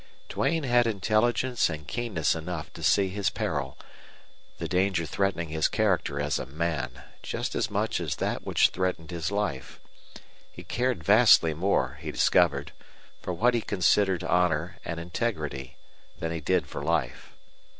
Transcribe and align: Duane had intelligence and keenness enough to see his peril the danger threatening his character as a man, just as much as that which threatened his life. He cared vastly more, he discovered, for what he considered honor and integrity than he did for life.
Duane 0.29 0.63
had 0.63 0.87
intelligence 0.87 1.69
and 1.69 1.87
keenness 1.87 2.33
enough 2.33 2.73
to 2.73 2.81
see 2.81 3.09
his 3.09 3.29
peril 3.29 3.77
the 4.57 4.67
danger 4.67 5.05
threatening 5.05 5.49
his 5.49 5.67
character 5.67 6.19
as 6.19 6.39
a 6.39 6.45
man, 6.47 7.03
just 7.21 7.53
as 7.53 7.69
much 7.69 7.99
as 7.99 8.15
that 8.15 8.43
which 8.43 8.69
threatened 8.69 9.11
his 9.11 9.29
life. 9.29 9.79
He 10.51 10.63
cared 10.63 11.03
vastly 11.03 11.53
more, 11.53 11.99
he 12.01 12.09
discovered, 12.09 12.71
for 13.21 13.31
what 13.31 13.53
he 13.53 13.61
considered 13.61 14.23
honor 14.23 14.79
and 14.83 14.99
integrity 14.99 15.77
than 16.17 16.31
he 16.31 16.39
did 16.41 16.65
for 16.65 16.81
life. 16.83 17.33